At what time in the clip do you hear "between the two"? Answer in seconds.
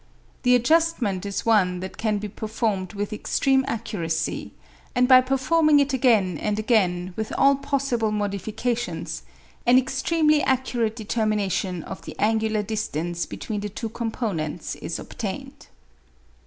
13.27-13.89